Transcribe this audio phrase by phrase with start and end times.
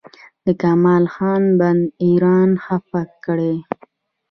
[0.45, 3.55] د کمال خان بند ایران خفه کړی؟